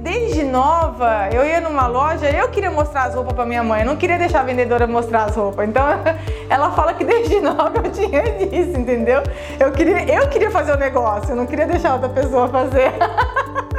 desde 0.00 0.42
nova, 0.42 1.28
eu 1.32 1.44
ia 1.44 1.60
numa 1.60 1.86
loja, 1.86 2.28
eu 2.30 2.48
queria 2.48 2.70
mostrar 2.70 3.04
as 3.04 3.14
roupas 3.14 3.34
para 3.34 3.44
minha 3.44 3.62
mãe, 3.62 3.80
eu 3.80 3.86
não 3.86 3.96
queria 3.96 4.18
deixar 4.18 4.40
a 4.40 4.42
vendedora 4.42 4.86
mostrar 4.86 5.24
as 5.24 5.36
roupas. 5.36 5.68
Então, 5.68 5.84
ela 6.48 6.70
fala 6.72 6.94
que 6.94 7.04
desde 7.04 7.38
nova 7.40 7.72
eu 7.84 7.90
tinha 7.90 8.22
disso, 8.22 8.78
entendeu? 8.78 9.22
Eu 9.58 9.70
queria, 9.72 10.04
eu 10.14 10.28
queria 10.28 10.50
fazer 10.50 10.72
o 10.72 10.76
negócio, 10.76 11.30
eu 11.30 11.36
não 11.36 11.46
queria 11.46 11.66
deixar 11.66 11.94
outra 11.94 12.08
pessoa 12.08 12.48
fazer. 12.48 12.92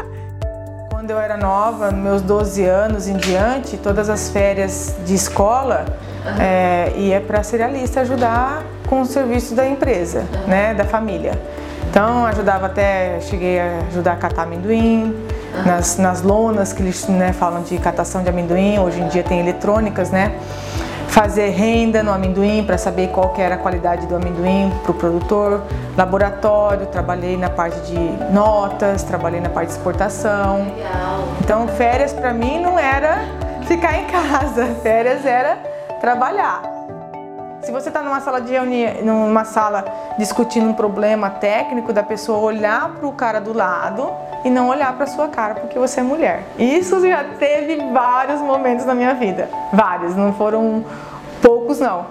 Quando 0.92 1.10
eu 1.10 1.20
era 1.20 1.36
nova, 1.36 1.90
meus 1.90 2.22
12 2.22 2.64
anos 2.66 3.08
em 3.08 3.18
diante, 3.18 3.76
todas 3.78 4.08
as 4.08 4.30
férias 4.30 4.96
de 5.04 5.16
escola, 5.16 5.86
é, 6.40 6.92
ia 6.96 7.20
para 7.20 7.42
cerealista 7.42 8.02
ajudar 8.02 8.64
com 8.88 9.02
o 9.02 9.06
serviço 9.06 9.56
da 9.56 9.68
empresa, 9.68 10.26
né, 10.48 10.76
da 10.76 10.86
família. 10.86 11.32
Então 11.90 12.26
ajudava 12.28 12.68
até, 12.68 13.20
cheguei 13.22 13.60
a 13.60 13.80
ajudar 13.90 14.14
a 14.14 14.16
catar 14.16 14.44
amendoim, 14.44 15.14
nas, 15.66 15.98
nas 15.98 16.22
lonas 16.22 16.74
que 16.74 16.82
eles 16.82 17.08
né, 17.08 17.34
falam 17.34 17.64
de 17.64 17.78
catação 17.78 18.24
de 18.24 18.30
amendoim, 18.30 18.80
hoje 18.80 19.00
em 19.00 19.08
dia 19.08 19.24
tem 19.24 19.40
eletrônicas, 19.40 20.10
né? 20.10 20.36
Fazer 21.08 21.50
renda 21.50 22.02
no 22.02 22.12
amendoim 22.12 22.64
para 22.64 22.78
saber 22.78 23.10
qual 23.10 23.30
que 23.30 23.42
era 23.42 23.56
a 23.56 23.58
qualidade 23.58 24.08
do 24.08 24.16
amendoim 24.16 24.72
para 24.82 24.92
o 24.92 24.94
produtor, 24.94 25.62
laboratório, 25.98 26.86
trabalhei 26.86 27.36
na 27.36 27.50
parte 27.50 27.80
de 27.82 28.00
notas, 28.34 29.04
trabalhei 29.04 29.42
na 29.42 29.50
parte 29.50 29.68
de 29.68 29.74
exportação. 29.74 30.60
Legal. 30.60 31.24
Então 31.42 31.68
férias 31.68 32.14
para 32.14 32.34
mim 32.34 32.62
não 32.62 32.80
era 32.80 33.26
ficar 33.68 33.98
em 34.00 34.06
casa, 34.06 34.68
férias 34.82 35.26
era 35.26 35.58
trabalhar. 36.00 36.81
Se 37.64 37.72
você 37.72 37.90
está 37.90 38.02
numa 38.02 38.20
sala 38.22 38.42
de 38.42 38.52
reunião, 38.52 39.04
numa 39.04 39.46
sala 39.46 39.86
discutindo 40.18 40.68
um 40.68 40.74
problema 40.74 41.30
técnico, 41.30 41.94
da 41.94 42.02
pessoa 42.02 42.40
olhar 42.40 42.90
para 42.96 43.08
o 43.08 43.14
cara 43.14 43.40
do 43.40 43.54
lado 43.54 44.12
e 44.44 44.50
não 44.50 44.68
olhar 44.70 44.92
para 44.94 45.06
sua 45.06 45.28
cara 45.28 45.56
porque 45.56 45.78
você 45.78 46.00
é 46.00 46.04
mulher. 46.04 46.44
Isso 46.58 47.00
já 47.08 47.24
teve 47.38 47.78
vários 47.92 48.42
momentos 48.42 48.84
na 48.86 48.96
minha 48.96 49.14
vida, 49.14 49.48
vários, 49.72 50.16
não 50.16 50.34
foram 50.34 50.84
poucos 51.42 51.80
não. 51.80 52.08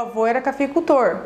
Avô 0.00 0.26
era 0.26 0.40
cafeicultor. 0.40 1.18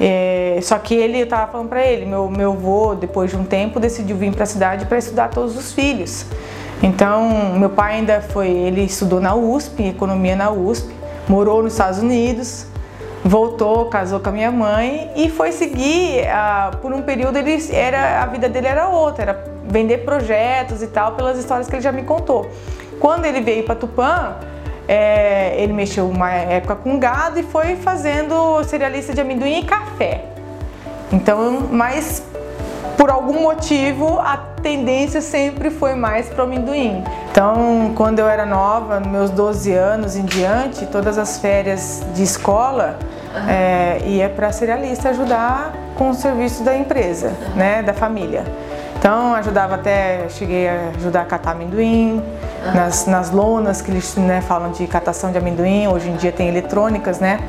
É, 0.00 0.58
só 0.62 0.78
que 0.78 0.94
ele, 0.94 1.18
eu 1.18 1.24
estava 1.24 1.50
falando 1.50 1.68
para 1.68 1.84
ele, 1.84 2.06
meu, 2.06 2.28
meu 2.28 2.52
avô, 2.52 2.94
depois 2.94 3.30
de 3.30 3.36
um 3.36 3.44
tempo, 3.44 3.80
decidiu 3.80 4.16
vir 4.16 4.32
para 4.32 4.44
a 4.44 4.46
cidade 4.46 4.86
para 4.86 4.98
estudar 4.98 5.28
todos 5.28 5.56
os 5.56 5.72
filhos. 5.72 6.24
Então, 6.82 7.58
meu 7.58 7.70
pai 7.70 7.96
ainda 7.96 8.20
foi, 8.20 8.48
ele 8.48 8.82
estudou 8.82 9.20
na 9.20 9.34
USP, 9.34 9.88
economia 9.88 10.36
na 10.36 10.50
USP, 10.50 10.94
morou 11.28 11.62
nos 11.62 11.72
Estados 11.72 11.98
Unidos, 11.98 12.66
voltou, 13.24 13.86
casou 13.86 14.20
com 14.20 14.28
a 14.28 14.32
minha 14.32 14.52
mãe 14.52 15.10
e 15.16 15.28
foi 15.28 15.50
seguir, 15.50 16.24
por 16.80 16.92
um 16.92 17.02
período 17.02 17.36
ele 17.36 17.58
era, 17.72 18.22
a 18.22 18.26
vida 18.26 18.48
dele 18.48 18.68
era 18.68 18.88
outra, 18.88 19.22
era 19.22 19.44
vender 19.64 19.98
projetos 19.98 20.80
e 20.80 20.86
tal, 20.86 21.12
pelas 21.12 21.36
histórias 21.36 21.68
que 21.68 21.74
ele 21.74 21.82
já 21.82 21.90
me 21.90 22.04
contou. 22.04 22.48
Quando 23.00 23.24
ele 23.24 23.40
veio 23.40 23.64
para 23.64 23.74
Tupã, 23.74 24.36
é, 24.88 25.54
ele 25.62 25.74
mexeu 25.74 26.08
uma 26.08 26.32
época 26.32 26.74
com 26.74 26.98
gado 26.98 27.38
e 27.38 27.42
foi 27.42 27.76
fazendo 27.76 28.64
cerealista 28.64 29.12
de 29.12 29.20
amendoim 29.20 29.60
e 29.60 29.64
café. 29.64 30.24
Então, 31.12 31.68
mas 31.70 32.22
por 32.96 33.10
algum 33.10 33.42
motivo 33.42 34.18
a 34.18 34.36
tendência 34.62 35.20
sempre 35.20 35.70
foi 35.70 35.94
mais 35.94 36.28
para 36.28 36.42
o 36.42 36.46
amendoim. 36.46 37.04
Então, 37.30 37.92
quando 37.94 38.18
eu 38.18 38.28
era 38.28 38.44
nova, 38.44 38.98
meus 38.98 39.30
12 39.30 39.72
anos 39.72 40.16
em 40.16 40.24
diante, 40.24 40.86
todas 40.86 41.18
as 41.18 41.38
férias 41.38 42.02
de 42.14 42.22
escola, 42.22 42.98
é, 43.48 44.00
ia 44.04 44.28
para 44.28 44.50
cerealista 44.50 45.10
ajudar 45.10 45.72
com 45.96 46.10
o 46.10 46.14
serviço 46.14 46.64
da 46.64 46.76
empresa, 46.76 47.32
né, 47.54 47.82
da 47.82 47.92
família. 47.92 48.44
Então, 48.98 49.34
ajudava 49.34 49.76
até, 49.76 50.28
cheguei 50.28 50.68
a 50.68 50.90
ajudar 50.96 51.22
a 51.22 51.24
catar 51.24 51.52
amendoim, 51.52 52.22
nas, 52.74 53.06
nas 53.06 53.30
lonas 53.30 53.80
que 53.80 53.90
eles 53.90 54.16
né, 54.16 54.40
falam 54.40 54.72
de 54.72 54.86
catação 54.86 55.30
de 55.30 55.38
amendoim, 55.38 55.86
hoje 55.86 56.08
em 56.08 56.16
dia 56.16 56.32
tem 56.32 56.48
eletrônicas, 56.48 57.20
né? 57.20 57.40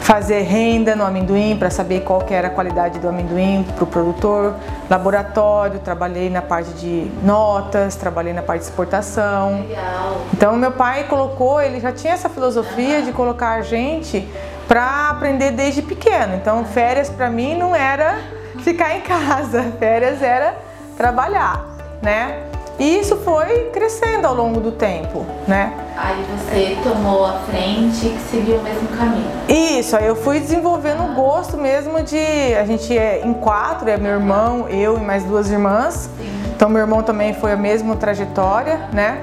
Fazer 0.00 0.40
renda 0.40 0.96
no 0.96 1.04
amendoim 1.04 1.56
para 1.56 1.70
saber 1.70 2.00
qual 2.00 2.22
que 2.22 2.34
era 2.34 2.48
a 2.48 2.50
qualidade 2.50 2.98
do 2.98 3.08
amendoim 3.08 3.64
para 3.76 3.84
o 3.84 3.86
produtor, 3.86 4.56
laboratório, 4.90 5.78
trabalhei 5.78 6.28
na 6.28 6.42
parte 6.42 6.70
de 6.72 7.08
notas, 7.22 7.94
trabalhei 7.94 8.32
na 8.32 8.42
parte 8.42 8.62
de 8.62 8.66
exportação. 8.66 9.64
Legal. 9.68 10.22
Então 10.34 10.56
meu 10.56 10.72
pai 10.72 11.04
colocou, 11.04 11.62
ele 11.62 11.78
já 11.78 11.92
tinha 11.92 12.14
essa 12.14 12.28
filosofia 12.28 13.02
de 13.02 13.12
colocar 13.12 13.52
a 13.52 13.62
gente 13.62 14.28
para 14.66 15.10
aprender 15.10 15.52
desde 15.52 15.82
pequeno. 15.82 16.34
Então 16.34 16.64
férias 16.64 17.08
para 17.08 17.30
mim 17.30 17.56
não 17.56 17.72
era 17.72 18.18
ficar 18.58 18.96
em 18.96 19.02
casa, 19.02 19.72
férias 19.78 20.20
era 20.20 20.71
trabalhar, 21.02 21.66
né? 22.00 22.44
E 22.78 23.00
isso 23.00 23.16
foi 23.16 23.70
crescendo 23.72 24.24
ao 24.24 24.34
longo 24.34 24.60
do 24.60 24.70
tempo, 24.70 25.26
né? 25.48 25.72
Aí 25.96 26.24
você 26.30 26.78
tomou 26.80 27.26
a 27.26 27.40
frente 27.40 28.06
e 28.06 28.18
seguiu 28.30 28.58
o 28.58 28.62
mesmo 28.62 28.86
caminho. 28.96 29.26
Isso, 29.48 29.96
aí 29.96 30.06
eu 30.06 30.14
fui 30.14 30.38
desenvolvendo 30.38 31.00
o 31.00 31.10
ah. 31.10 31.14
gosto 31.14 31.58
mesmo 31.58 32.00
de. 32.04 32.16
A 32.54 32.64
gente 32.64 32.96
é 32.96 33.20
em 33.24 33.34
quatro, 33.34 33.90
é 33.90 33.96
meu 33.96 34.12
irmão, 34.12 34.68
eu 34.68 34.96
e 34.96 35.00
mais 35.00 35.24
duas 35.24 35.50
irmãs. 35.50 36.08
Sim. 36.16 36.52
Então 36.54 36.68
meu 36.68 36.80
irmão 36.80 37.02
também 37.02 37.34
foi 37.34 37.50
a 37.50 37.56
mesma 37.56 37.96
trajetória, 37.96 38.88
né? 38.92 39.22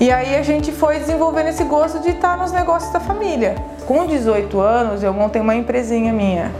E 0.00 0.10
aí 0.10 0.34
a 0.34 0.42
gente 0.42 0.72
foi 0.72 0.98
desenvolvendo 0.98 1.48
esse 1.48 1.64
gosto 1.64 2.00
de 2.00 2.12
estar 2.12 2.38
nos 2.38 2.50
negócios 2.50 2.90
da 2.94 2.98
família. 2.98 3.56
Com 3.86 4.06
18 4.06 4.58
anos 4.58 5.02
eu 5.02 5.12
montei 5.12 5.42
uma 5.42 5.54
empresinha 5.54 6.14
minha. 6.14 6.50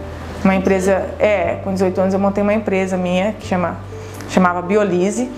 Uma 0.43 0.55
empresa, 0.55 1.03
é, 1.19 1.57
com 1.63 1.73
18 1.73 1.99
anos 1.99 2.13
eu 2.13 2.19
montei 2.19 2.43
uma 2.43 2.53
empresa 2.53 2.95
minha 2.95 3.33
que 3.33 3.47
chama, 3.47 3.77
chamava 4.31 4.61
Biolise 4.61 5.29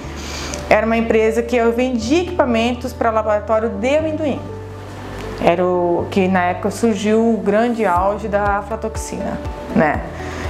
era 0.70 0.86
uma 0.86 0.98
empresa 0.98 1.44
que 1.44 1.56
eu 1.56 1.72
vendia 1.72 2.22
equipamentos 2.22 2.94
para 2.94 3.12
laboratório 3.12 3.70
de 3.70 3.96
amendoim. 3.96 4.40
Era 5.44 5.64
o 5.64 6.08
que 6.10 6.28
na 6.28 6.46
época 6.46 6.72
surgiu 6.72 7.20
o 7.20 7.38
grande 7.38 7.86
auge 7.86 8.28
da 8.28 8.58
aflatoxina, 8.58 9.38
né? 9.76 10.02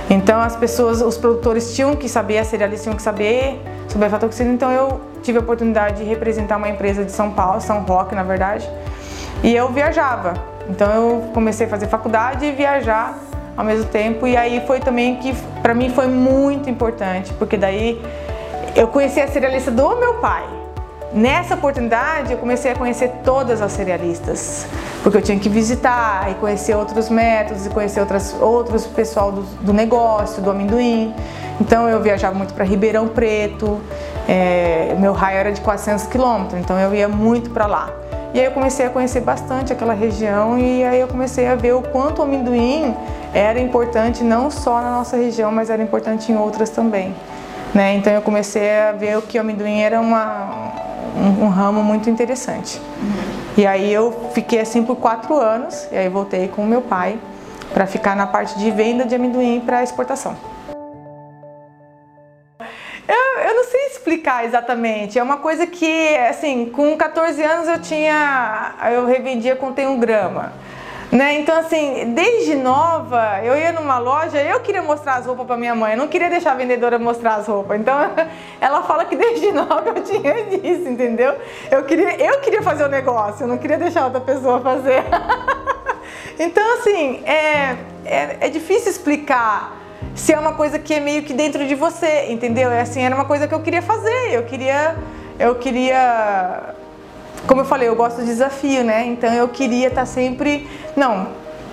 Então 0.09 0.39
as 0.39 0.55
pessoas, 0.55 1.01
os 1.01 1.17
produtores 1.17 1.73
tinham 1.75 1.95
que 1.95 2.07
saber, 2.07 2.37
as 2.37 2.47
cerealistas 2.47 2.83
tinham 2.83 2.95
que 2.95 3.01
saber 3.01 3.59
sobre 3.87 4.05
a 4.05 4.07
aflatoxina, 4.07 4.51
então 4.51 4.71
eu 4.71 5.01
tive 5.23 5.39
a 5.39 5.41
oportunidade 5.41 6.03
de 6.03 6.03
representar 6.03 6.57
uma 6.57 6.69
empresa 6.69 7.03
de 7.03 7.11
São 7.11 7.31
Paulo, 7.31 7.59
São 7.59 7.81
Roque, 7.81 8.13
na 8.13 8.23
verdade, 8.23 8.69
e 9.41 9.55
eu 9.55 9.69
viajava. 9.71 10.33
Então 10.69 10.91
eu 10.93 11.31
comecei 11.33 11.65
a 11.65 11.69
fazer 11.69 11.87
faculdade 11.87 12.45
e 12.45 12.51
viajar 12.51 13.17
ao 13.57 13.65
mesmo 13.65 13.85
tempo, 13.85 14.27
e 14.27 14.35
aí 14.35 14.63
foi 14.65 14.79
também 14.79 15.15
que 15.17 15.33
para 15.61 15.73
mim 15.73 15.89
foi 15.89 16.07
muito 16.07 16.69
importante, 16.69 17.33
porque 17.33 17.57
daí 17.57 18.01
eu 18.75 18.87
conheci 18.87 19.21
a 19.21 19.27
cerealista 19.27 19.69
do 19.69 19.95
meu 19.97 20.15
pai. 20.15 20.43
Nessa 21.13 21.53
oportunidade, 21.53 22.31
eu 22.31 22.39
comecei 22.39 22.71
a 22.71 22.75
conhecer 22.75 23.11
todas 23.23 23.61
as 23.61 23.71
cerealistas, 23.71 24.65
porque 25.03 25.17
eu 25.17 25.21
tinha 25.21 25.37
que 25.37 25.47
visitar 25.47 26.31
e 26.31 26.33
conhecer 26.35 26.75
outros 26.75 27.07
métodos 27.07 27.67
e 27.67 27.69
conhecer 27.69 27.99
outras, 27.99 28.35
outros 28.41 28.87
pessoal 28.87 29.31
do, 29.31 29.41
do 29.61 29.71
negócio, 29.71 30.41
do 30.41 30.49
amendoim. 30.49 31.13
Então, 31.61 31.87
eu 31.87 32.01
viajava 32.01 32.35
muito 32.35 32.55
para 32.55 32.65
Ribeirão 32.65 33.07
Preto, 33.07 33.79
é, 34.27 34.95
meu 34.99 35.13
raio 35.13 35.37
era 35.37 35.51
de 35.51 35.61
400 35.61 36.07
quilômetros, 36.07 36.59
então 36.59 36.79
eu 36.79 36.95
ia 36.95 37.07
muito 37.07 37.51
para 37.51 37.67
lá. 37.67 37.91
E 38.33 38.39
aí 38.39 38.45
eu 38.45 38.51
comecei 38.51 38.87
a 38.87 38.89
conhecer 38.89 39.21
bastante 39.21 39.71
aquela 39.71 39.93
região 39.93 40.57
e 40.57 40.83
aí 40.83 40.99
eu 40.99 41.07
comecei 41.07 41.45
a 41.45 41.53
ver 41.53 41.73
o 41.73 41.83
quanto 41.83 42.19
o 42.19 42.23
amendoim 42.23 42.95
era 43.31 43.59
importante 43.59 44.23
não 44.23 44.49
só 44.49 44.81
na 44.81 44.89
nossa 44.89 45.15
região, 45.15 45.51
mas 45.51 45.69
era 45.69 45.83
importante 45.83 46.31
em 46.31 46.35
outras 46.35 46.71
também. 46.71 47.13
Né? 47.73 47.95
Então 47.95 48.13
eu 48.13 48.21
comecei 48.21 48.69
a 48.79 48.91
ver 48.91 49.19
que 49.23 49.37
o 49.37 49.41
amendoim 49.41 49.81
era 49.81 49.99
uma, 49.99 50.73
um, 51.15 51.45
um 51.45 51.49
ramo 51.49 51.83
muito 51.83 52.09
interessante. 52.09 52.79
Uhum. 53.01 53.43
E 53.57 53.65
aí 53.65 53.91
eu 53.91 54.29
fiquei 54.33 54.59
assim 54.59 54.83
por 54.83 54.95
quatro 54.95 55.35
anos, 55.35 55.87
e 55.91 55.97
aí 55.97 56.09
voltei 56.09 56.47
com 56.47 56.63
o 56.63 56.67
meu 56.67 56.81
pai 56.81 57.19
para 57.73 57.87
ficar 57.87 58.15
na 58.15 58.27
parte 58.27 58.57
de 58.59 58.69
venda 58.69 59.05
de 59.05 59.15
amendoim 59.15 59.59
para 59.59 59.81
exportação. 59.81 60.35
Eu, 63.07 63.41
eu, 63.41 63.55
não 63.55 63.63
sei 63.65 63.87
explicar 63.87 64.45
exatamente. 64.45 65.19
É 65.19 65.23
uma 65.23 65.37
coisa 65.37 65.67
que, 65.67 66.15
assim, 66.17 66.69
com 66.69 66.95
14 66.95 67.43
anos 67.43 67.67
eu 67.67 67.81
tinha. 67.81 68.75
Eu 68.91 69.05
revendia 69.05 69.55
contém 69.55 69.87
um 69.87 69.99
grama. 69.99 70.53
Né? 71.13 71.39
Então, 71.39 71.55
assim, 71.55 72.11
desde 72.15 72.55
nova, 72.55 73.39
eu 73.43 73.55
ia 73.55 73.71
numa 73.71 73.99
loja, 73.99 74.41
eu 74.41 74.59
queria 74.61 74.81
mostrar 74.81 75.17
as 75.17 75.27
roupas 75.27 75.45
para 75.45 75.55
minha 75.55 75.75
mãe, 75.75 75.91
eu 75.91 75.97
não 75.99 76.07
queria 76.07 76.27
deixar 76.27 76.53
a 76.53 76.55
vendedora 76.55 76.97
mostrar 76.97 77.35
as 77.35 77.45
roupas. 77.45 77.79
Então, 77.79 77.95
ela 78.59 78.81
fala 78.81 79.05
que 79.05 79.15
desde 79.15 79.51
nova 79.53 79.83
eu 79.95 80.03
tinha 80.03 80.43
disso, 80.45 80.89
entendeu? 80.89 81.35
Eu 81.69 81.83
queria, 81.83 82.19
eu 82.19 82.39
queria 82.39 82.63
fazer 82.63 82.85
o 82.85 82.89
negócio, 82.89 83.43
eu 83.43 83.47
não 83.47 83.59
queria 83.59 83.77
deixar 83.77 84.05
outra 84.05 84.21
pessoa 84.21 84.59
fazer. 84.59 85.03
Então, 86.39 86.79
assim, 86.79 87.23
é, 87.25 87.77
é, 88.05 88.37
é, 88.41 88.49
difícil 88.49 88.89
explicar 88.89 89.77
se 90.15 90.33
é 90.33 90.39
uma 90.39 90.53
coisa 90.53 90.79
que 90.79 90.93
é 90.95 90.99
meio 90.99 91.21
que 91.21 91.31
dentro 91.31 91.65
de 91.67 91.75
você, 91.75 92.25
entendeu? 92.29 92.71
É 92.71 92.81
assim, 92.81 93.01
era 93.01 93.13
uma 93.13 93.25
coisa 93.25 93.47
que 93.47 93.53
eu 93.53 93.61
queria 93.61 93.83
fazer, 93.83 94.33
eu 94.33 94.43
queria, 94.43 94.95
eu 95.39 95.55
queria, 95.55 96.73
como 97.47 97.61
eu 97.61 97.65
falei, 97.65 97.87
eu 97.87 97.95
gosto 97.95 98.21
de 98.21 98.27
desafio, 98.27 98.83
né? 98.83 99.05
Então 99.05 99.33
eu 99.33 99.47
queria 99.47 99.87
estar 99.87 100.05
sempre, 100.05 100.67
não, 100.95 101.27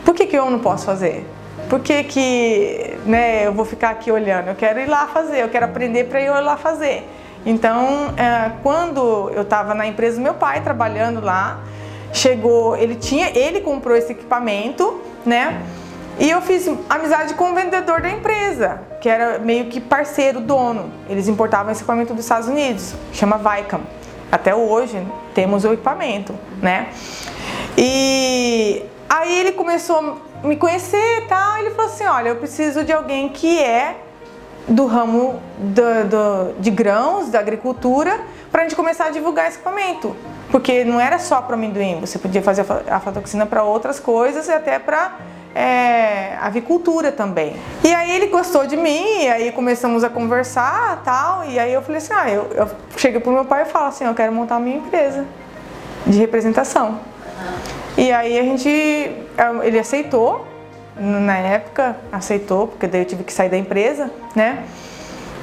por 0.04 0.14
que, 0.14 0.26
que 0.26 0.36
eu 0.36 0.50
não 0.50 0.58
posso 0.58 0.84
fazer? 0.84 1.26
Por 1.68 1.80
que, 1.80 2.02
que 2.04 2.98
né, 3.06 3.46
eu 3.46 3.52
vou 3.52 3.64
ficar 3.64 3.90
aqui 3.90 4.10
olhando? 4.10 4.48
Eu 4.48 4.56
quero 4.56 4.80
ir 4.80 4.86
lá 4.86 5.06
fazer, 5.06 5.42
eu 5.42 5.48
quero 5.48 5.66
aprender 5.66 6.04
para 6.04 6.20
ir 6.20 6.28
lá 6.28 6.56
fazer. 6.56 7.08
Então, 7.46 8.12
é, 8.16 8.52
quando 8.62 9.30
eu 9.34 9.42
estava 9.42 9.72
na 9.74 9.86
empresa 9.86 10.16
do 10.16 10.22
meu 10.22 10.34
pai 10.34 10.60
trabalhando 10.62 11.20
lá, 11.20 11.60
chegou, 12.12 12.76
ele 12.76 12.96
tinha, 12.96 13.30
ele 13.38 13.60
comprou 13.60 13.96
esse 13.96 14.12
equipamento, 14.12 15.00
né? 15.24 15.62
E 16.18 16.28
eu 16.28 16.42
fiz 16.42 16.68
amizade 16.88 17.34
com 17.34 17.52
o 17.52 17.54
vendedor 17.54 18.02
da 18.02 18.10
empresa, 18.10 18.82
que 19.00 19.08
era 19.08 19.38
meio 19.38 19.66
que 19.66 19.80
parceiro, 19.80 20.40
dono. 20.40 20.90
Eles 21.08 21.28
importavam 21.28 21.72
esse 21.72 21.80
equipamento 21.80 22.12
dos 22.12 22.24
Estados 22.24 22.48
Unidos, 22.48 22.94
chama 23.12 23.38
Vicam. 23.38 23.80
Até 24.30 24.54
hoje 24.54 25.04
temos 25.34 25.64
o 25.64 25.72
equipamento, 25.72 26.34
né? 26.62 26.88
E 27.76 28.84
aí 29.08 29.38
ele 29.40 29.52
começou 29.52 30.20
a 30.42 30.46
me 30.46 30.56
conhecer 30.56 31.18
e 31.18 31.26
tal, 31.26 31.58
ele 31.58 31.70
falou 31.70 31.90
assim, 31.90 32.04
olha, 32.04 32.28
eu 32.28 32.36
preciso 32.36 32.84
de 32.84 32.92
alguém 32.92 33.28
que 33.28 33.58
é 33.58 33.96
do 34.68 34.86
ramo 34.86 35.40
do, 35.58 36.08
do, 36.08 36.60
de 36.60 36.70
grãos, 36.70 37.28
da 37.28 37.40
agricultura, 37.40 38.20
para 38.50 38.62
a 38.62 38.64
gente 38.64 38.76
começar 38.76 39.06
a 39.06 39.10
divulgar 39.10 39.48
esse 39.48 39.56
equipamento. 39.56 40.16
Porque 40.50 40.84
não 40.84 41.00
era 41.00 41.18
só 41.18 41.40
para 41.42 41.54
amendoim, 41.54 42.00
você 42.00 42.18
podia 42.18 42.42
fazer 42.42 42.64
a 42.88 42.96
aflatoxina 42.96 43.46
para 43.46 43.62
outras 43.62 44.00
coisas 44.00 44.48
e 44.48 44.52
até 44.52 44.78
para 44.78 45.16
é, 45.54 45.99
avicultura 46.50 47.10
também. 47.10 47.56
E 47.82 47.94
aí 47.94 48.10
ele 48.10 48.26
gostou 48.26 48.66
de 48.66 48.76
mim, 48.76 49.22
e 49.22 49.28
aí 49.28 49.52
começamos 49.52 50.04
a 50.04 50.10
conversar 50.10 51.02
tal, 51.04 51.44
e 51.44 51.58
aí 51.58 51.72
eu 51.72 51.80
falei 51.80 51.98
assim, 51.98 52.12
ah, 52.12 52.30
eu, 52.30 52.48
eu 52.54 52.68
cheguei 52.96 53.20
pro 53.20 53.32
meu 53.32 53.44
pai 53.44 53.62
e 53.62 53.64
falo 53.64 53.86
assim, 53.86 54.04
eu 54.04 54.14
quero 54.14 54.32
montar 54.32 54.56
a 54.56 54.60
minha 54.60 54.76
empresa 54.76 55.24
de 56.06 56.18
representação. 56.18 57.00
E 57.96 58.12
aí 58.12 58.38
a 58.38 58.42
gente, 58.42 58.68
ele 59.62 59.78
aceitou, 59.78 60.46
na 60.96 61.38
época 61.38 61.96
aceitou, 62.12 62.66
porque 62.66 62.86
daí 62.86 63.02
eu 63.02 63.04
tive 63.06 63.24
que 63.24 63.32
sair 63.32 63.48
da 63.48 63.56
empresa, 63.56 64.10
né? 64.34 64.64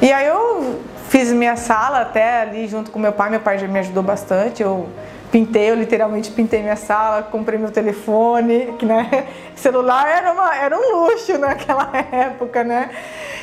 E 0.01 0.12
aí 0.12 0.27
eu 0.27 0.80
fiz 1.09 1.31
minha 1.31 1.56
sala 1.56 2.01
até 2.01 2.42
ali 2.42 2.68
junto 2.68 2.92
com 2.92 3.00
meu 3.00 3.12
pai, 3.12 3.30
meu 3.30 3.39
pai 3.39 3.57
já 3.57 3.68
me 3.68 3.80
ajudou 3.80 4.04
bastante, 4.04 4.62
eu 4.62 4.88
pintei, 5.32 5.70
eu 5.70 5.76
literalmente 5.76 6.32
pintei 6.32 6.62
minha 6.62 6.76
sala, 6.76 7.24
comprei 7.24 7.60
meu 7.60 7.72
telefone, 7.72 8.74
que 8.80 8.86
né, 8.86 9.28
celular 9.56 10.08
era, 10.08 10.32
uma, 10.32 10.56
era 10.56 10.78
um 10.78 11.06
luxo 11.06 11.38
naquela 11.38 11.90
época, 12.12 12.64
né? 12.64 12.90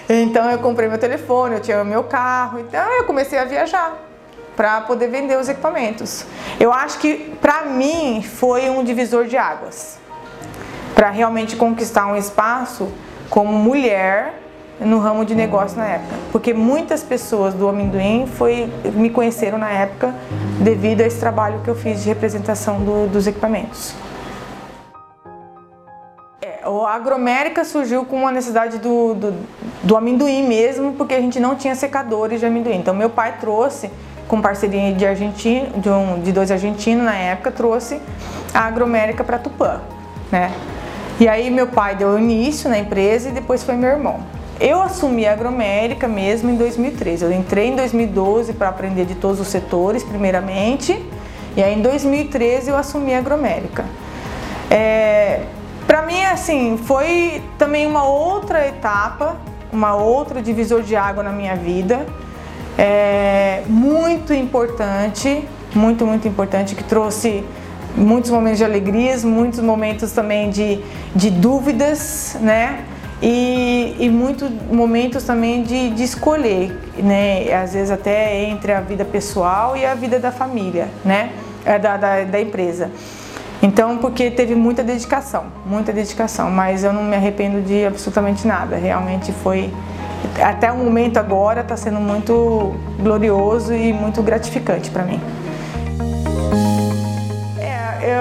Então 0.09 0.51
eu 0.51 0.59
comprei 0.59 0.89
meu 0.89 0.99
telefone, 0.99 1.55
eu 1.55 1.61
tinha 1.61 1.83
meu 1.85 2.05
carro, 2.05 2.61
então 2.61 2.93
eu 2.93 3.05
comecei 3.05 3.39
a 3.39 3.45
viajar 3.45 3.97
para 4.57 4.83
poder 4.83 5.09
vender 5.09 5.37
os 5.39 5.49
equipamentos. 5.49 6.25
Eu 6.61 6.73
acho 6.73 6.99
que 6.99 7.37
para 7.41 7.65
mim 7.65 8.23
foi 8.23 8.71
um 8.71 8.85
divisor 8.85 9.27
de 9.27 9.37
águas 9.37 9.99
para 10.95 11.11
realmente 11.11 11.57
conquistar 11.57 12.07
um 12.07 12.17
espaço 12.17 12.93
como 13.29 13.53
mulher 13.53 14.44
no 14.81 14.99
ramo 14.99 15.25
de 15.25 15.35
negócio 15.35 15.79
na 15.79 15.87
época, 15.87 16.15
porque 16.33 16.53
muitas 16.53 17.03
pessoas 17.03 17.55
do 17.55 17.69
amendoim 17.69 18.27
foi, 18.27 18.73
me 18.93 19.09
conheceram 19.11 19.59
na 19.59 19.71
época 19.71 20.15
devido 20.61 21.01
a 21.01 21.07
esse 21.07 21.19
trabalho 21.19 21.61
que 21.63 21.69
eu 21.69 21.75
fiz 21.75 22.03
de 22.03 22.09
representação 22.09 22.81
do, 22.81 23.07
dos 23.07 23.27
equipamentos. 23.27 23.95
É, 26.43 26.61
a 26.65 26.95
Agromérica 26.95 27.65
surgiu 27.65 28.05
com 28.05 28.17
uma 28.17 28.33
necessidade 28.33 28.79
do, 28.79 29.15
do, 29.15 29.35
do 29.83 29.97
amendoim 29.97 30.47
mesmo, 30.47 30.93
porque 30.95 31.15
a 31.15 31.21
gente 31.21 31.39
não 31.39 31.55
tinha 31.55 31.75
secadores 31.75 32.41
de 32.41 32.47
amendoim. 32.47 32.77
Então 32.77 32.95
meu 32.95 33.11
pai 33.11 33.37
trouxe, 33.39 33.91
com 34.27 34.41
parceria 34.41 34.93
de, 34.93 35.07
argentino, 35.07 35.79
de, 35.79 35.89
um, 35.89 36.21
de 36.21 36.33
dois 36.33 36.51
argentinos 36.51 37.05
na 37.05 37.15
época, 37.15 37.51
trouxe 37.51 38.01
a 38.53 38.61
Agromérica 38.61 39.23
para 39.23 39.39
Tupã, 39.39 39.81
né? 40.33 40.53
E 41.21 41.29
aí 41.29 41.49
meu 41.49 41.69
pai 41.69 41.95
deu 41.95 42.19
início 42.19 42.69
na 42.69 42.77
empresa 42.77 43.29
e 43.29 43.33
depois 43.33 43.63
foi 43.63 43.77
meu 43.77 43.91
irmão. 43.91 44.21
Eu 44.65 44.81
assumi 44.81 45.27
a 45.27 45.33
Agromérica 45.33 46.09
mesmo 46.09 46.49
em 46.49 46.57
2013. 46.57 47.23
Eu 47.23 47.31
entrei 47.31 47.69
em 47.69 47.77
2012 47.77 48.55
para 48.55 48.71
aprender 48.71 49.05
de 49.05 49.15
todos 49.15 49.39
os 49.39 49.49
setores, 49.49 50.03
primeiramente, 50.03 51.05
e 51.55 51.63
aí 51.63 51.79
em 51.79 51.83
2013 51.83 52.71
eu 52.71 52.77
assumi 52.79 53.13
a 53.15 53.19
Agromérica. 53.19 53.85
É, 54.71 55.43
para 55.87 56.01
mim, 56.01 56.25
assim, 56.25 56.79
foi 56.79 57.43
também 57.59 57.87
uma 57.87 58.05
outra 58.05 58.67
etapa, 58.67 59.37
uma 59.71 59.97
outra 59.97 60.41
divisor 60.41 60.81
de 60.81 60.97
água 60.97 61.23
na 61.23 61.31
minha 61.31 61.55
vida, 61.55 62.07
é, 62.79 63.65
muito 63.67 64.33
importante, 64.33 65.47
muito, 65.75 66.07
muito 66.07 66.27
importante, 66.27 66.75
que 66.75 66.85
trouxe 66.85 67.45
muitos 67.95 68.31
momentos 68.31 68.61
de 68.61 68.65
alegrias, 68.65 69.25
muitos 69.25 69.61
momentos 69.61 70.11
também 70.13 70.49
de, 70.49 70.83
de 71.15 71.29
dúvidas, 71.29 72.39
né? 72.41 72.87
E, 73.27 73.97
e 73.99 74.11
muitos 74.11 74.51
momentos 74.71 75.23
também 75.23 75.63
de, 75.63 75.89
de 75.91 76.05
escolher, 76.05 76.79
né? 76.99 77.55
Às 77.55 77.73
vezes 77.73 77.91
até 77.91 78.45
entre 78.45 78.71
a 78.71 78.83
vida 78.83 79.03
pessoal 79.03 79.75
e 79.75 79.87
a 79.87 79.95
vida 79.95 80.19
da 80.19 80.31
família, 80.31 80.89
né? 81.03 81.31
É, 81.65 81.79
da, 81.79 81.97
da, 81.97 82.23
da 82.25 82.39
empresa. 82.39 82.91
Então, 83.63 83.97
porque 83.97 84.31
teve 84.31 84.55
muita 84.55 84.85
dedicação, 84.85 85.45
muita 85.65 85.91
dedicação, 85.91 86.51
mas 86.51 86.85
eu 86.85 86.93
não 86.93 87.03
me 87.03 87.17
arrependo 87.17 87.63
de 87.63 87.87
absolutamente 87.87 88.47
nada. 88.47 88.77
Realmente 88.77 89.33
foi, 89.33 89.73
até 90.43 90.71
o 90.71 90.77
momento 90.77 91.17
agora, 91.17 91.63
está 91.63 91.79
sendo 91.79 92.01
muito 92.01 92.75
glorioso 93.01 93.73
e 93.73 93.91
muito 93.91 94.23
gratificante 94.23 94.91
para 94.91 95.03
mim 95.03 95.19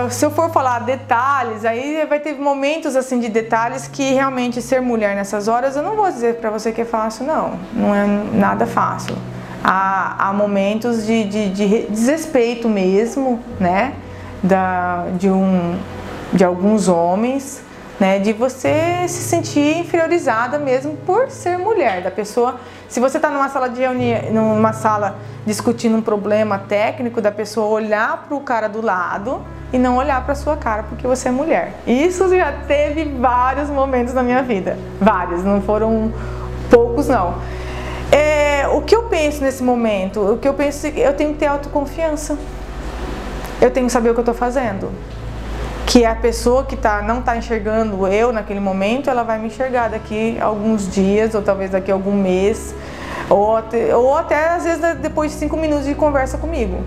se 0.09 0.25
eu 0.25 0.31
for 0.31 0.50
falar 0.50 0.79
detalhes, 0.79 1.65
aí 1.65 2.05
vai 2.07 2.19
ter 2.19 2.33
momentos 2.35 2.95
assim 2.95 3.19
de 3.19 3.29
detalhes 3.29 3.88
que 3.88 4.13
realmente 4.13 4.61
ser 4.61 4.81
mulher 4.81 5.15
nessas 5.15 5.47
horas, 5.47 5.75
eu 5.75 5.83
não 5.83 5.95
vou 5.95 6.09
dizer 6.09 6.35
para 6.35 6.50
você 6.50 6.71
que 6.71 6.81
é 6.81 6.85
fácil, 6.85 7.25
não. 7.25 7.59
Não 7.73 7.94
é 7.94 8.05
nada 8.33 8.65
fácil. 8.65 9.15
Há, 9.63 10.29
há 10.29 10.33
momentos 10.33 11.05
de, 11.05 11.23
de, 11.23 11.50
de, 11.50 11.88
desrespeito 11.88 12.67
mesmo, 12.67 13.39
né? 13.59 13.94
Da, 14.41 15.05
de, 15.17 15.29
um, 15.29 15.77
de 16.33 16.44
alguns 16.44 16.88
homens, 16.88 17.61
né? 18.00 18.19
De 18.19 18.33
você 18.33 19.07
se 19.07 19.21
sentir 19.23 19.77
inferiorizada 19.77 20.60
mesmo 20.60 20.98
por 21.05 21.29
ser 21.29 21.57
mulher, 21.57 22.01
da 22.01 22.12
pessoa. 22.12 22.60
Se 22.89 23.00
você 23.00 23.17
está 23.17 23.29
numa 23.29 23.50
sala 23.50 23.69
de 23.69 23.79
reunião, 23.79 24.31
numa 24.31 24.74
sala 24.74 25.17
discutindo 25.45 25.95
um 25.95 26.01
problema 26.01 26.60
técnico, 26.60 27.22
da 27.22 27.31
pessoa 27.31 27.67
olhar 27.67 28.25
para 28.27 28.36
o 28.36 28.41
cara 28.41 28.67
do 28.67 28.81
lado 28.81 29.41
e 29.74 29.77
não 29.80 29.98
olhar 29.98 30.24
para 30.24 30.36
sua 30.36 30.56
cara 30.56 30.84
porque 30.84 31.06
você 31.06 31.27
é 31.27 31.32
mulher. 31.32 31.74
Isso 31.86 32.30
já 32.30 32.53
teve 32.68 33.06
vários 33.06 33.70
momentos 33.70 34.13
na 34.13 34.22
minha 34.22 34.44
vida, 34.44 34.77
vários, 35.01 35.44
não 35.44 35.62
foram 35.62 36.13
poucos 36.70 37.08
não. 37.08 37.36
É, 38.12 38.68
o 38.68 38.82
que 38.82 38.96
eu 38.96 39.03
penso 39.03 39.42
nesse 39.42 39.63
momento? 39.63 40.34
O 40.34 40.38
que 40.38 40.48
eu 40.48 40.53
penso 40.53 40.86
é 40.86 40.92
eu 40.98 41.13
tenho 41.13 41.34
que 41.34 41.39
ter 41.39 41.48
autoconfiança. 41.48 42.38
Eu 43.60 43.72
tenho 43.72 43.88
que 43.88 43.92
saber 43.92 44.12
o 44.12 44.13
que 44.13 44.20
eu 44.20 44.24
estou 44.24 44.36
fazendo. 44.36 44.92
Que 45.88 46.06
a 46.06 46.13
pessoa 46.13 46.63
que 46.63 46.75
tá, 46.75 47.01
não 47.01 47.20
está 47.20 47.36
enxergando 47.36 48.06
eu 48.08 48.32
naquele 48.32 48.60
momento, 48.60 49.10
ela 49.10 49.24
vai 49.24 49.39
me 49.39 49.48
enxergar 49.48 49.89
daqui 49.89 50.38
alguns 50.39 50.88
dias, 50.88 51.34
ou 51.34 51.42
talvez 51.42 51.72
daqui 51.72 51.92
algum 51.92 52.13
mês, 52.13 52.75
ou 53.30 53.58
até, 53.58 53.96
ou 53.96 54.15
até 54.15 54.50
às 54.50 54.63
vezes 54.63 54.82
depois 55.01 55.32
de 55.32 55.38
cinco 55.38 55.58
minutos 55.58 55.86
de 55.86 55.96
conversa 55.96 56.38
comigo. 56.38 56.84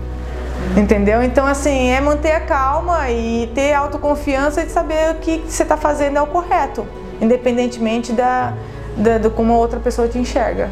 Entendeu? 0.75 1.23
Então, 1.23 1.45
assim, 1.45 1.89
é 1.89 2.01
manter 2.01 2.31
a 2.31 2.41
calma 2.41 3.09
e 3.09 3.47
ter 3.55 3.73
autoconfiança 3.73 4.65
de 4.65 4.71
saber 4.71 5.11
o 5.11 5.15
que 5.15 5.39
você 5.47 5.63
está 5.63 5.77
fazendo 5.77 6.17
é 6.17 6.21
o 6.21 6.27
correto, 6.27 6.87
independentemente 7.21 8.11
da, 8.11 8.53
da, 8.95 9.17
de 9.17 9.29
como 9.29 9.53
a 9.53 9.57
outra 9.57 9.79
pessoa 9.79 10.07
te 10.07 10.17
enxerga. 10.17 10.69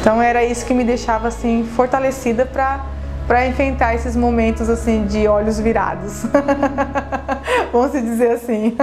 Então, 0.00 0.20
era 0.22 0.44
isso 0.44 0.64
que 0.64 0.74
me 0.74 0.84
deixava, 0.84 1.28
assim, 1.28 1.64
fortalecida 1.64 2.46
para 2.46 2.84
para 3.28 3.46
enfrentar 3.46 3.94
esses 3.94 4.16
momentos 4.16 4.70
assim 4.70 5.04
de 5.04 5.28
olhos 5.28 5.60
virados. 5.60 6.22
Vamos 7.70 7.92
dizer 7.92 8.30
assim. 8.30 8.74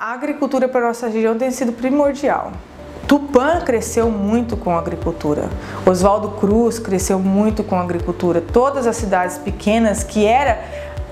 A 0.00 0.12
agricultura 0.12 0.68
para 0.68 0.80
nossa 0.80 1.06
região 1.06 1.38
tem 1.38 1.50
sido 1.50 1.72
primordial. 1.72 2.52
Tupã 3.08 3.62
cresceu 3.62 4.10
muito 4.10 4.54
com 4.54 4.70
a 4.70 4.78
agricultura. 4.78 5.48
Oswaldo 5.86 6.32
Cruz 6.32 6.78
cresceu 6.78 7.18
muito 7.18 7.64
com 7.64 7.74
a 7.74 7.80
agricultura. 7.80 8.42
Todas 8.42 8.86
as 8.86 8.96
cidades 8.96 9.38
pequenas 9.38 10.04
que 10.04 10.26
era 10.26 10.62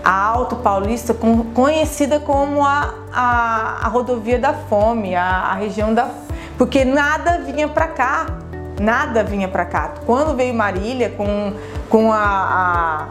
a 0.04 0.12
Alto 0.12 0.56
Paulista, 0.56 1.16
conhecida 1.54 2.20
como 2.20 2.62
a, 2.62 2.94
a, 3.10 3.86
a 3.86 3.88
rodovia 3.88 4.38
da 4.38 4.52
fome, 4.52 5.14
a, 5.14 5.24
a, 5.24 5.54
região 5.54 5.94
da. 5.94 6.10
Porque 6.58 6.84
nada 6.84 7.38
vinha 7.38 7.66
para 7.66 7.88
cá, 7.88 8.26
nada 8.78 9.24
vinha 9.24 9.48
para 9.48 9.64
cá. 9.64 9.94
Quando 10.04 10.36
veio 10.36 10.52
Marília 10.52 11.08
com, 11.08 11.54
com 11.88 12.12
a, 12.12 13.08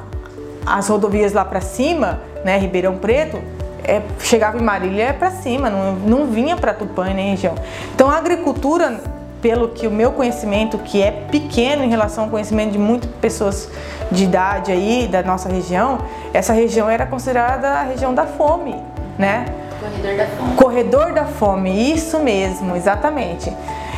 as 0.63 0.87
rodovias 0.87 1.33
lá 1.33 1.43
para 1.43 1.59
cima, 1.59 2.19
né, 2.43 2.59
Ribeirão 2.59 2.97
Preto, 2.97 3.41
é, 3.87 4.01
chegava 4.19 4.57
em 4.57 4.61
Marília 4.61 5.13
para 5.13 5.31
cima, 5.31 5.69
não, 5.69 5.93
não 5.93 6.25
vinha 6.27 6.55
para 6.55 6.73
Tupã 6.73 7.05
nem 7.13 7.31
região. 7.31 7.55
Então 7.93 8.09
a 8.09 8.17
agricultura, 8.17 8.99
pelo 9.41 9.69
que 9.69 9.87
o 9.87 9.91
meu 9.91 10.11
conhecimento, 10.11 10.77
que 10.79 11.01
é 11.01 11.11
pequeno 11.11 11.83
em 11.83 11.89
relação 11.89 12.25
ao 12.25 12.29
conhecimento 12.29 12.71
de 12.71 12.79
muitas 12.79 13.09
pessoas 13.21 13.69
de 14.11 14.23
idade 14.23 14.71
aí 14.71 15.07
da 15.09 15.23
nossa 15.23 15.49
região, 15.49 15.99
essa 16.33 16.53
região 16.53 16.89
era 16.89 17.05
considerada 17.05 17.69
a 17.69 17.83
região 17.83 18.13
da 18.13 18.25
fome, 18.25 18.75
né? 19.17 19.45
Corredor 19.79 20.17
da 20.17 20.25
fome. 20.25 20.55
Corredor 20.55 21.13
da 21.13 21.25
fome, 21.25 21.93
isso 21.93 22.19
mesmo, 22.19 22.75
exatamente. 22.75 23.51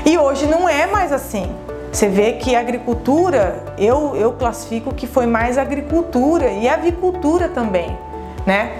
E 0.05 0.17
hoje 0.17 0.45
não 0.45 0.67
é 0.67 0.85
mais 0.85 1.11
assim. 1.11 1.49
Você 1.91 2.07
vê 2.07 2.33
que 2.33 2.55
a 2.55 2.59
agricultura, 2.59 3.63
eu, 3.77 4.15
eu 4.15 4.33
classifico 4.33 4.93
que 4.93 5.07
foi 5.07 5.25
mais 5.25 5.57
agricultura 5.57 6.49
e 6.51 6.67
avicultura 6.67 7.49
também, 7.49 7.97
né? 8.45 8.73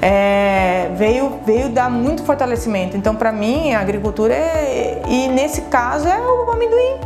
É, 0.00 0.90
veio, 0.94 1.40
veio 1.44 1.68
dar 1.70 1.90
muito 1.90 2.22
fortalecimento. 2.22 2.96
Então, 2.96 3.16
para 3.16 3.32
mim, 3.32 3.72
a 3.72 3.80
agricultura 3.80 4.34
é, 4.34 5.02
e 5.08 5.28
nesse 5.28 5.62
caso 5.62 6.06
é 6.06 6.18
o 6.18 6.50
amendoim. 6.50 7.00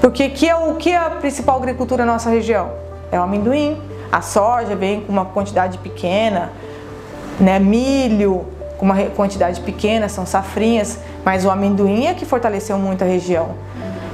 Porque 0.00 0.28
que 0.30 0.48
é 0.48 0.54
o 0.54 0.76
que 0.76 0.90
é 0.90 0.96
a 0.96 1.10
principal 1.10 1.56
agricultura 1.56 2.04
na 2.04 2.12
nossa 2.12 2.30
região? 2.30 2.70
É 3.10 3.18
o 3.18 3.22
amendoim. 3.22 3.80
A 4.10 4.22
soja 4.22 4.74
vem 4.74 5.02
com 5.02 5.12
uma 5.12 5.24
quantidade 5.24 5.78
pequena, 5.78 6.50
né? 7.38 7.58
Milho 7.58 8.46
com 8.80 8.86
uma 8.86 8.96
quantidade 9.14 9.60
pequena, 9.60 10.08
são 10.08 10.24
safrinhas, 10.24 10.98
mas 11.22 11.44
o 11.44 11.50
amendoim 11.50 12.06
é 12.06 12.14
que 12.14 12.24
fortaleceu 12.24 12.78
muito 12.78 13.04
a 13.04 13.06
região. 13.06 13.50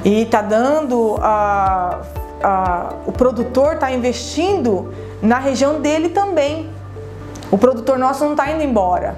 E 0.05 0.23
está 0.23 0.43
dando 0.43 1.17
a, 1.23 2.01
a, 2.43 2.89
o 3.07 3.13
produtor 3.13 3.75
está 3.75 3.93
investindo 3.93 4.93
na 5.23 5.39
região 5.39 5.81
dele 5.81 6.09
também. 6.09 6.69
O 7.57 7.59
produtor 7.59 7.99
nosso 7.99 8.23
não 8.23 8.33
está 8.33 8.53
indo 8.53 8.63
embora. 8.63 9.17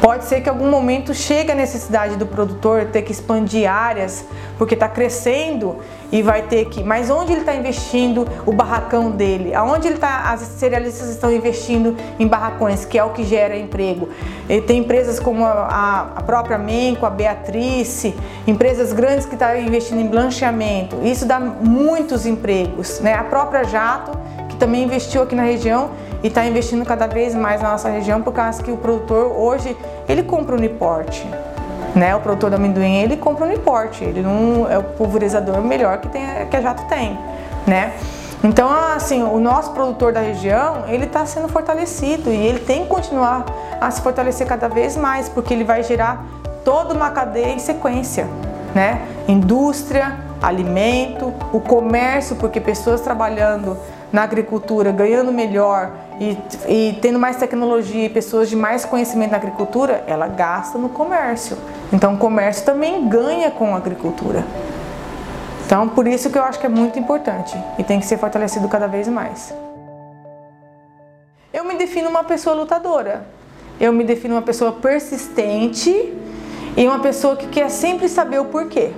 Pode 0.00 0.24
ser 0.24 0.40
que 0.40 0.48
em 0.48 0.52
algum 0.52 0.68
momento 0.68 1.14
chegue 1.14 1.52
a 1.52 1.54
necessidade 1.54 2.16
do 2.16 2.26
produtor 2.26 2.86
ter 2.86 3.02
que 3.02 3.12
expandir 3.12 3.70
áreas, 3.70 4.24
porque 4.58 4.74
está 4.74 4.88
crescendo 4.88 5.76
e 6.10 6.22
vai 6.22 6.42
ter 6.42 6.64
que. 6.64 6.82
Mas 6.82 7.08
onde 7.08 7.30
ele 7.30 7.42
está 7.42 7.54
investindo 7.54 8.26
o 8.44 8.52
barracão 8.52 9.12
dele? 9.12 9.54
Aonde 9.54 9.86
ele 9.86 9.96
tá, 9.96 10.32
as 10.32 10.40
cerealistas 10.40 11.08
estão 11.08 11.30
investindo 11.30 11.96
em 12.18 12.26
barracões, 12.26 12.84
que 12.84 12.98
é 12.98 13.04
o 13.04 13.10
que 13.10 13.22
gera 13.22 13.56
emprego. 13.56 14.08
E 14.48 14.60
tem 14.60 14.80
empresas 14.80 15.20
como 15.20 15.46
a, 15.46 16.14
a 16.16 16.22
própria 16.24 16.58
Menco, 16.58 17.06
a 17.06 17.10
Beatrice, 17.10 18.12
empresas 18.44 18.92
grandes 18.92 19.24
que 19.24 19.34
estão 19.34 19.50
tá 19.50 19.56
investindo 19.56 20.00
em 20.00 20.08
blancheamento. 20.08 20.96
Isso 21.04 21.24
dá 21.24 21.38
muitos 21.38 22.26
empregos. 22.26 22.98
Né? 22.98 23.14
A 23.14 23.22
própria 23.22 23.62
Jato, 23.62 24.18
que 24.48 24.56
também 24.56 24.82
investiu 24.82 25.22
aqui 25.22 25.36
na 25.36 25.44
região 25.44 25.90
e 26.22 26.28
está 26.28 26.44
investindo 26.44 26.84
cada 26.84 27.06
vez 27.06 27.34
mais 27.34 27.62
na 27.62 27.72
nossa 27.72 27.88
região 27.88 28.22
por 28.22 28.32
causa 28.32 28.62
que 28.62 28.70
o 28.70 28.76
produtor 28.76 29.32
hoje 29.36 29.76
ele 30.08 30.22
compra 30.22 30.54
o 30.54 30.58
Uniporte. 30.58 31.26
Né, 31.94 32.14
o 32.14 32.20
produtor 32.20 32.50
do 32.50 32.56
amendoim 32.56 32.96
ele 32.96 33.16
compra 33.16 33.46
o 33.46 33.48
Uniporte, 33.48 34.04
ele 34.04 34.20
não 34.20 34.70
é 34.70 34.76
o 34.76 34.82
pulverizador 34.82 35.62
melhor 35.62 35.96
que, 35.96 36.08
tem, 36.08 36.22
que 36.50 36.54
a 36.54 36.60
Jato 36.60 36.84
tem, 36.84 37.18
né? 37.66 37.94
Então, 38.44 38.70
assim, 38.70 39.22
o 39.22 39.40
nosso 39.40 39.72
produtor 39.72 40.12
da 40.12 40.20
região, 40.20 40.84
ele 40.88 41.04
está 41.04 41.24
sendo 41.24 41.48
fortalecido 41.48 42.30
e 42.30 42.36
ele 42.36 42.58
tem 42.58 42.82
que 42.82 42.88
continuar 42.88 43.46
a 43.80 43.90
se 43.90 44.02
fortalecer 44.02 44.46
cada 44.46 44.68
vez 44.68 44.94
mais, 44.94 45.28
porque 45.28 45.54
ele 45.54 45.64
vai 45.64 45.82
gerar 45.82 46.22
toda 46.64 46.92
uma 46.92 47.10
cadeia 47.10 47.52
em 47.52 47.58
sequência, 47.58 48.28
né? 48.74 49.00
Indústria, 49.26 50.18
alimento, 50.42 51.32
o 51.52 51.60
comércio, 51.60 52.36
porque 52.36 52.60
pessoas 52.60 53.00
trabalhando 53.00 53.76
na 54.16 54.22
agricultura, 54.22 54.90
ganhando 54.92 55.30
melhor 55.30 55.92
e, 56.18 56.38
e, 56.66 56.98
tendo 57.02 57.18
mais 57.18 57.36
tecnologia 57.36 58.06
e 58.06 58.08
pessoas 58.08 58.48
de 58.48 58.56
mais 58.56 58.82
conhecimento 58.82 59.32
na 59.32 59.36
agricultura, 59.36 60.02
ela 60.06 60.26
gasta 60.26 60.78
no 60.78 60.88
comércio. 60.88 61.58
Então 61.92 62.14
o 62.14 62.16
comércio 62.16 62.64
também 62.64 63.06
ganha 63.10 63.50
com 63.50 63.74
a 63.74 63.76
agricultura. 63.76 64.42
Então 65.66 65.86
por 65.90 66.08
isso 66.08 66.30
que 66.30 66.38
eu 66.38 66.42
acho 66.42 66.58
que 66.58 66.64
é 66.64 66.68
muito 66.70 66.98
importante 66.98 67.54
e 67.78 67.84
tem 67.84 68.00
que 68.00 68.06
ser 68.06 68.16
fortalecido 68.16 68.66
cada 68.70 68.86
vez 68.86 69.06
mais. 69.06 69.52
Eu 71.52 71.62
me 71.66 71.74
defino 71.74 72.08
uma 72.08 72.24
pessoa 72.24 72.56
lutadora. 72.56 73.26
Eu 73.78 73.92
me 73.92 74.02
defino 74.02 74.34
uma 74.34 74.42
pessoa 74.42 74.72
persistente 74.72 75.90
e 76.74 76.86
uma 76.86 77.00
pessoa 77.00 77.36
que 77.36 77.48
quer 77.48 77.68
sempre 77.68 78.08
saber 78.08 78.40
o 78.40 78.46
porquê. 78.46 78.92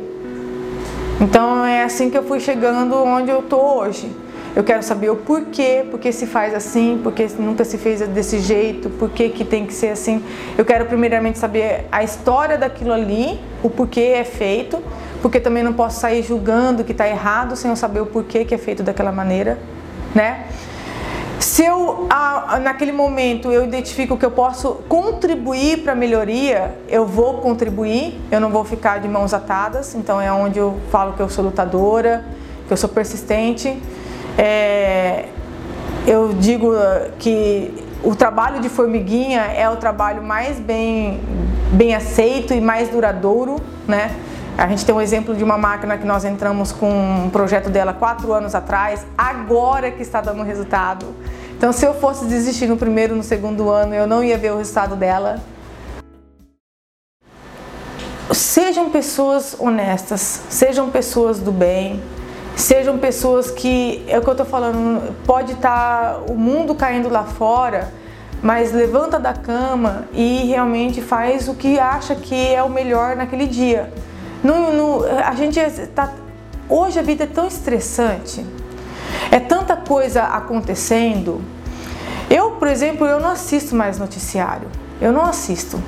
Então 1.20 1.64
é 1.64 1.82
assim 1.82 2.08
que 2.08 2.16
eu 2.16 2.22
fui 2.22 2.38
chegando 2.38 2.94
onde 2.94 3.32
eu 3.32 3.42
tô 3.42 3.56
hoje. 3.56 4.27
Eu 4.58 4.64
quero 4.64 4.82
saber 4.82 5.08
o 5.08 5.14
porquê, 5.14 5.86
porque 5.88 6.10
se 6.10 6.26
faz 6.26 6.52
assim, 6.52 6.98
porque 7.00 7.28
nunca 7.38 7.64
se 7.64 7.78
fez 7.78 8.00
desse 8.08 8.40
jeito, 8.40 8.90
por 8.90 9.08
que 9.08 9.44
tem 9.44 9.64
que 9.64 9.72
ser 9.72 9.90
assim. 9.90 10.20
Eu 10.58 10.64
quero 10.64 10.84
primeiramente 10.86 11.38
saber 11.38 11.86
a 11.92 12.02
história 12.02 12.58
daquilo 12.58 12.92
ali, 12.92 13.38
o 13.62 13.70
porquê 13.70 14.14
é 14.16 14.24
feito, 14.24 14.82
porque 15.22 15.38
também 15.38 15.62
não 15.62 15.72
posso 15.72 16.00
sair 16.00 16.24
julgando 16.24 16.82
que 16.82 16.90
está 16.90 17.08
errado 17.08 17.54
sem 17.54 17.70
eu 17.70 17.76
saber 17.76 18.00
o 18.00 18.06
porquê 18.06 18.44
que 18.44 18.52
é 18.52 18.58
feito 18.58 18.82
daquela 18.82 19.12
maneira, 19.12 19.60
né? 20.12 20.46
Se 21.38 21.64
eu, 21.64 22.08
naquele 22.60 22.90
momento, 22.90 23.52
eu 23.52 23.62
identifico 23.62 24.16
que 24.16 24.26
eu 24.26 24.32
posso 24.32 24.82
contribuir 24.88 25.84
para 25.84 25.92
a 25.92 25.94
melhoria, 25.94 26.76
eu 26.88 27.06
vou 27.06 27.34
contribuir, 27.34 28.20
eu 28.28 28.40
não 28.40 28.50
vou 28.50 28.64
ficar 28.64 28.98
de 28.98 29.06
mãos 29.06 29.32
atadas. 29.32 29.94
Então 29.94 30.20
é 30.20 30.32
onde 30.32 30.58
eu 30.58 30.80
falo 30.90 31.12
que 31.12 31.20
eu 31.20 31.28
sou 31.28 31.44
lutadora, 31.44 32.24
que 32.66 32.72
eu 32.72 32.76
sou 32.76 32.88
persistente. 32.88 33.80
É, 34.40 35.24
eu 36.06 36.32
digo 36.32 36.72
que 37.18 37.74
o 38.04 38.14
trabalho 38.14 38.60
de 38.60 38.68
formiguinha 38.68 39.40
é 39.40 39.68
o 39.68 39.74
trabalho 39.74 40.22
mais 40.22 40.60
bem, 40.60 41.20
bem 41.72 41.92
aceito 41.94 42.54
e 42.54 42.60
mais 42.60 42.88
duradouro, 42.88 43.56
né? 43.88 44.14
A 44.56 44.68
gente 44.68 44.84
tem 44.84 44.94
um 44.94 45.00
exemplo 45.00 45.34
de 45.34 45.42
uma 45.42 45.58
máquina 45.58 45.98
que 45.98 46.06
nós 46.06 46.24
entramos 46.24 46.70
com 46.70 46.88
um 46.88 47.30
projeto 47.30 47.68
dela 47.68 47.92
quatro 47.92 48.32
anos 48.32 48.54
atrás, 48.54 49.04
agora 49.16 49.90
que 49.90 50.02
está 50.02 50.20
dando 50.20 50.42
resultado. 50.42 51.06
Então, 51.56 51.72
se 51.72 51.84
eu 51.84 51.94
fosse 51.94 52.24
desistir 52.24 52.68
no 52.68 52.76
primeiro, 52.76 53.16
no 53.16 53.22
segundo 53.22 53.68
ano, 53.68 53.94
eu 53.94 54.06
não 54.06 54.22
ia 54.22 54.38
ver 54.38 54.52
o 54.52 54.58
resultado 54.58 54.94
dela. 54.94 55.40
Sejam 58.32 58.90
pessoas 58.90 59.56
honestas, 59.58 60.42
sejam 60.48 60.90
pessoas 60.90 61.40
do 61.40 61.50
bem, 61.50 62.00
sejam 62.58 62.98
pessoas 62.98 63.50
que, 63.52 64.04
é 64.08 64.18
o 64.18 64.22
que 64.22 64.28
eu 64.28 64.34
tô 64.34 64.44
falando, 64.44 65.14
pode 65.24 65.52
estar 65.52 66.14
tá 66.14 66.20
o 66.28 66.34
mundo 66.34 66.74
caindo 66.74 67.08
lá 67.08 67.22
fora, 67.22 67.92
mas 68.42 68.72
levanta 68.72 69.18
da 69.18 69.32
cama 69.32 70.08
e 70.12 70.44
realmente 70.46 71.00
faz 71.00 71.48
o 71.48 71.54
que 71.54 71.78
acha 71.78 72.16
que 72.16 72.52
é 72.52 72.62
o 72.62 72.68
melhor 72.68 73.14
naquele 73.14 73.46
dia. 73.46 73.92
No, 74.42 74.72
no, 74.72 75.04
a 75.04 75.34
gente 75.34 75.60
tá, 75.94 76.12
hoje 76.68 76.98
a 76.98 77.02
vida 77.02 77.24
é 77.24 77.26
tão 77.26 77.46
estressante, 77.46 78.44
é 79.30 79.38
tanta 79.38 79.76
coisa 79.76 80.24
acontecendo. 80.24 81.40
Eu, 82.28 82.52
por 82.52 82.66
exemplo, 82.66 83.06
eu 83.06 83.20
não 83.20 83.30
assisto 83.30 83.74
mais 83.74 83.98
noticiário. 83.98 84.68
Eu 85.00 85.12
não 85.12 85.24
assisto. 85.24 85.80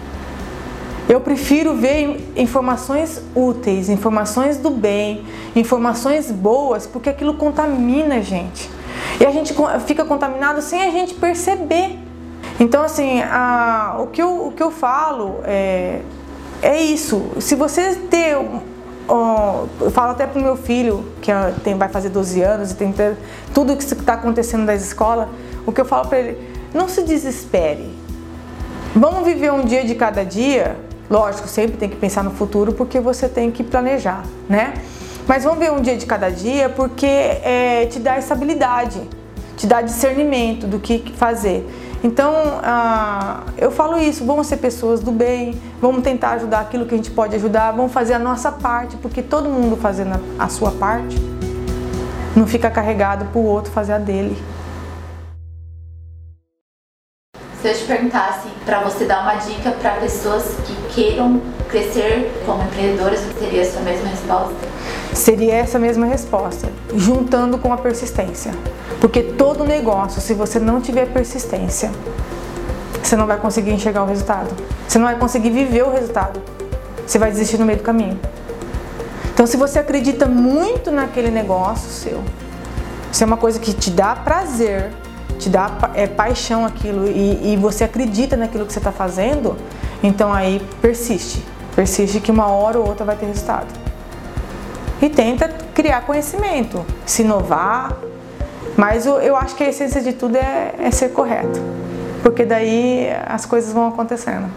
Eu 1.10 1.20
prefiro 1.20 1.74
ver 1.74 2.32
informações 2.36 3.20
úteis, 3.34 3.88
informações 3.88 4.58
do 4.58 4.70
bem, 4.70 5.24
informações 5.56 6.30
boas, 6.30 6.86
porque 6.86 7.10
aquilo 7.10 7.34
contamina 7.34 8.18
a 8.18 8.20
gente. 8.20 8.70
E 9.18 9.26
a 9.26 9.32
gente 9.32 9.52
fica 9.88 10.04
contaminado 10.04 10.62
sem 10.62 10.80
a 10.80 10.90
gente 10.92 11.14
perceber. 11.14 11.98
Então, 12.60 12.84
assim, 12.84 13.20
a, 13.22 13.96
o, 13.98 14.06
que 14.06 14.22
eu, 14.22 14.46
o 14.46 14.52
que 14.52 14.62
eu 14.62 14.70
falo 14.70 15.40
é, 15.42 16.00
é 16.62 16.80
isso. 16.80 17.32
Se 17.40 17.56
você 17.56 17.96
ter. 18.08 18.36
Eu 19.08 19.90
falo 19.90 20.12
até 20.12 20.28
pro 20.28 20.40
meu 20.40 20.56
filho, 20.56 21.04
que 21.20 21.32
é, 21.32 21.52
tem, 21.64 21.76
vai 21.76 21.88
fazer 21.88 22.10
12 22.10 22.40
anos 22.40 22.70
e 22.70 22.76
tem 22.76 22.94
tudo 23.52 23.76
que 23.76 23.82
está 23.82 24.14
acontecendo 24.14 24.64
na 24.64 24.76
escola, 24.76 25.28
o 25.66 25.72
que 25.72 25.80
eu 25.80 25.84
falo 25.84 26.06
para 26.06 26.20
ele: 26.20 26.38
não 26.72 26.88
se 26.88 27.02
desespere. 27.02 27.90
Vamos 28.94 29.24
viver 29.24 29.52
um 29.52 29.64
dia 29.64 29.84
de 29.84 29.96
cada 29.96 30.24
dia 30.24 30.88
Lógico, 31.10 31.48
sempre 31.48 31.76
tem 31.76 31.88
que 31.88 31.96
pensar 31.96 32.22
no 32.22 32.30
futuro 32.30 32.72
porque 32.72 33.00
você 33.00 33.28
tem 33.28 33.50
que 33.50 33.64
planejar, 33.64 34.22
né? 34.48 34.74
Mas 35.26 35.42
vamos 35.42 35.58
ver 35.58 35.72
um 35.72 35.82
dia 35.82 35.96
de 35.96 36.06
cada 36.06 36.30
dia 36.30 36.68
porque 36.68 37.04
é, 37.04 37.86
te 37.90 37.98
dá 37.98 38.16
estabilidade, 38.16 39.00
te 39.56 39.66
dá 39.66 39.82
discernimento 39.82 40.68
do 40.68 40.78
que 40.78 41.12
fazer. 41.16 41.68
Então, 42.02 42.32
ah, 42.62 43.42
eu 43.58 43.72
falo 43.72 43.98
isso, 43.98 44.24
vamos 44.24 44.46
ser 44.46 44.58
pessoas 44.58 45.00
do 45.00 45.10
bem, 45.10 45.60
vamos 45.80 46.02
tentar 46.02 46.30
ajudar 46.30 46.60
aquilo 46.60 46.86
que 46.86 46.94
a 46.94 46.96
gente 46.96 47.10
pode 47.10 47.34
ajudar, 47.34 47.72
vamos 47.72 47.92
fazer 47.92 48.14
a 48.14 48.18
nossa 48.18 48.52
parte, 48.52 48.96
porque 48.96 49.20
todo 49.20 49.48
mundo 49.50 49.76
fazendo 49.76 50.18
a 50.38 50.48
sua 50.48 50.70
parte 50.70 51.16
não 52.36 52.46
fica 52.46 52.70
carregado 52.70 53.24
para 53.26 53.38
o 53.40 53.44
outro 53.44 53.72
fazer 53.72 53.94
a 53.94 53.98
dele. 53.98 54.40
Se 57.60 57.68
eu 57.68 57.74
te 57.74 57.84
perguntasse 57.84 58.48
para 58.64 58.80
você 58.80 59.04
dar 59.04 59.22
uma 59.22 59.34
dica 59.34 59.72
para 59.72 59.96
pessoas 59.96 60.54
que 60.66 60.79
queiram 60.94 61.40
crescer 61.68 62.42
como 62.44 62.62
empreendedoras, 62.62 63.20
seria 63.38 63.62
essa 63.62 63.80
mesma 63.80 64.08
resposta? 64.08 64.54
Seria 65.14 65.54
essa 65.54 65.78
mesma 65.78 66.06
resposta. 66.06 66.68
juntando 66.94 67.58
com 67.58 67.72
a 67.72 67.76
persistência. 67.76 68.52
Porque 69.00 69.22
todo 69.22 69.64
negócio, 69.64 70.20
se 70.20 70.34
você 70.34 70.58
não 70.58 70.80
tiver 70.80 71.06
persistência, 71.06 71.90
você 73.02 73.16
não 73.16 73.26
vai 73.26 73.38
conseguir 73.38 73.72
enxergar 73.72 74.02
o 74.02 74.06
resultado. 74.06 74.54
Você 74.86 74.98
não 74.98 75.06
vai 75.06 75.18
conseguir 75.18 75.50
viver 75.50 75.84
o 75.84 75.90
resultado. 75.90 76.40
Você 77.06 77.18
vai 77.18 77.30
desistir 77.30 77.58
no 77.58 77.64
meio 77.64 77.78
do 77.78 77.84
caminho. 77.84 78.18
Então, 79.32 79.46
se 79.46 79.56
você 79.56 79.78
acredita 79.78 80.26
muito 80.26 80.90
naquele 80.90 81.30
negócio 81.30 81.88
seu, 81.90 82.22
se 83.10 83.22
é 83.22 83.26
uma 83.26 83.36
coisa 83.36 83.58
que 83.58 83.72
te 83.72 83.90
dá 83.90 84.14
prazer, 84.14 84.90
te 85.38 85.48
dá 85.48 85.70
é, 85.94 86.06
paixão 86.06 86.66
aquilo 86.66 87.06
e, 87.08 87.52
e 87.52 87.56
você 87.56 87.84
acredita 87.84 88.36
naquilo 88.36 88.66
que 88.66 88.72
você 88.72 88.78
está 88.78 88.92
fazendo, 88.92 89.56
então 90.02 90.32
aí 90.32 90.60
persiste. 90.80 91.44
Persiste 91.74 92.20
que 92.20 92.30
uma 92.30 92.46
hora 92.48 92.78
ou 92.78 92.88
outra 92.88 93.04
vai 93.04 93.16
ter 93.16 93.26
resultado. 93.26 93.68
E 95.00 95.08
tenta 95.08 95.48
criar 95.74 96.02
conhecimento, 96.02 96.84
se 97.06 97.22
inovar, 97.22 97.96
mas 98.76 99.06
eu, 99.06 99.20
eu 99.20 99.36
acho 99.36 99.54
que 99.54 99.64
a 99.64 99.68
essência 99.68 100.00
de 100.00 100.12
tudo 100.12 100.36
é, 100.36 100.74
é 100.78 100.90
ser 100.90 101.10
correto, 101.10 101.60
porque 102.22 102.44
daí 102.44 103.08
as 103.26 103.46
coisas 103.46 103.72
vão 103.72 103.88
acontecendo. 103.88 104.50